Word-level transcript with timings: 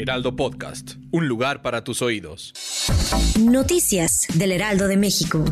Heraldo 0.00 0.34
Podcast, 0.34 0.92
un 1.10 1.28
lugar 1.28 1.60
para 1.60 1.84
tus 1.84 2.00
oídos. 2.00 2.54
Noticias 3.38 4.26
del 4.32 4.52
Heraldo 4.52 4.88
de 4.88 4.96
México. 4.96 5.44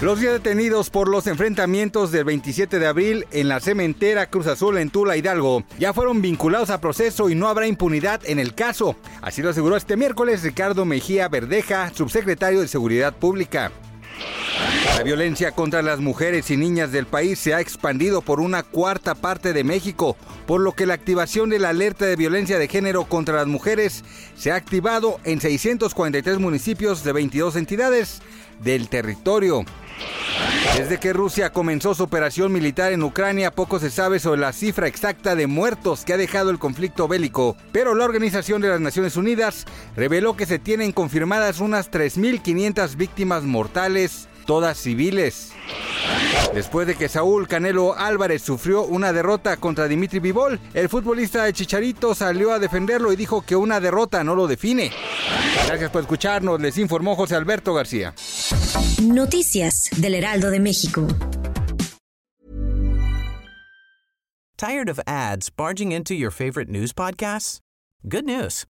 Los 0.00 0.20
días 0.20 0.34
detenidos 0.34 0.90
por 0.90 1.08
los 1.08 1.26
enfrentamientos 1.26 2.12
del 2.12 2.22
27 2.22 2.78
de 2.78 2.86
abril 2.86 3.26
en 3.32 3.48
la 3.48 3.58
cementera 3.58 4.30
Cruz 4.30 4.46
Azul 4.46 4.78
en 4.78 4.90
Tula 4.90 5.16
Hidalgo 5.16 5.64
ya 5.80 5.92
fueron 5.92 6.22
vinculados 6.22 6.70
a 6.70 6.80
proceso 6.80 7.28
y 7.28 7.34
no 7.34 7.48
habrá 7.48 7.66
impunidad 7.66 8.20
en 8.24 8.38
el 8.38 8.54
caso. 8.54 8.94
Así 9.20 9.42
lo 9.42 9.50
aseguró 9.50 9.76
este 9.76 9.96
miércoles 9.96 10.44
Ricardo 10.44 10.84
Mejía 10.84 11.26
Verdeja, 11.28 11.92
subsecretario 11.92 12.60
de 12.60 12.68
Seguridad 12.68 13.16
Pública. 13.16 13.72
La 14.96 15.02
violencia 15.02 15.52
contra 15.52 15.82
las 15.82 16.00
mujeres 16.00 16.50
y 16.50 16.56
niñas 16.56 16.90
del 16.90 17.04
país 17.04 17.38
se 17.38 17.52
ha 17.52 17.60
expandido 17.60 18.22
por 18.22 18.40
una 18.40 18.62
cuarta 18.62 19.14
parte 19.14 19.52
de 19.52 19.62
México, 19.62 20.16
por 20.46 20.62
lo 20.62 20.72
que 20.72 20.86
la 20.86 20.94
activación 20.94 21.50
de 21.50 21.58
la 21.58 21.68
alerta 21.68 22.06
de 22.06 22.16
violencia 22.16 22.58
de 22.58 22.66
género 22.66 23.04
contra 23.04 23.36
las 23.36 23.46
mujeres 23.46 24.04
se 24.38 24.52
ha 24.52 24.54
activado 24.54 25.20
en 25.24 25.38
643 25.42 26.38
municipios 26.38 27.04
de 27.04 27.12
22 27.12 27.56
entidades 27.56 28.22
del 28.62 28.88
territorio. 28.88 29.66
Desde 30.78 30.98
que 30.98 31.12
Rusia 31.12 31.52
comenzó 31.52 31.94
su 31.94 32.02
operación 32.02 32.50
militar 32.50 32.94
en 32.94 33.02
Ucrania, 33.02 33.50
poco 33.50 33.78
se 33.78 33.90
sabe 33.90 34.18
sobre 34.18 34.40
la 34.40 34.54
cifra 34.54 34.88
exacta 34.88 35.34
de 35.34 35.46
muertos 35.46 36.06
que 36.06 36.14
ha 36.14 36.16
dejado 36.16 36.48
el 36.48 36.58
conflicto 36.58 37.06
bélico, 37.06 37.54
pero 37.70 37.94
la 37.94 38.06
Organización 38.06 38.62
de 38.62 38.68
las 38.68 38.80
Naciones 38.80 39.18
Unidas 39.18 39.66
reveló 39.94 40.38
que 40.38 40.46
se 40.46 40.58
tienen 40.58 40.92
confirmadas 40.92 41.60
unas 41.60 41.90
3.500 41.90 42.96
víctimas 42.96 43.42
mortales, 43.42 44.28
todas 44.46 44.78
civiles. 44.78 45.52
Después 46.54 46.86
de 46.86 46.94
que 46.94 47.08
Saúl 47.08 47.48
Canelo 47.48 47.94
Álvarez 47.96 48.40
sufrió 48.42 48.82
una 48.82 49.12
derrota 49.12 49.56
contra 49.58 49.88
Dimitri 49.88 50.20
Vivol, 50.20 50.58
el 50.72 50.88
futbolista 50.88 51.44
de 51.44 51.52
Chicharito 51.52 52.14
salió 52.14 52.52
a 52.52 52.58
defenderlo 52.58 53.12
y 53.12 53.16
dijo 53.16 53.42
que 53.42 53.56
una 53.56 53.80
derrota 53.80 54.24
no 54.24 54.34
lo 54.34 54.46
define. 54.46 54.90
Gracias 55.66 55.90
por 55.90 56.02
escucharnos, 56.02 56.60
les 56.60 56.78
informó 56.78 57.16
José 57.16 57.34
Alberto 57.34 57.74
García. 57.74 58.14
Noticias 59.02 59.90
del 59.96 60.14
Heraldo 60.14 60.50
de 60.50 60.60
México. 60.60 61.06
Tired 64.56 64.88
of 64.88 64.98
ads 65.06 65.50
barging 65.50 65.92
into 65.92 66.14
your 66.14 66.30
favorite 66.30 66.70
news 66.70 66.94
podcasts? 66.94 67.60
Good 68.08 68.24
news. 68.24 68.64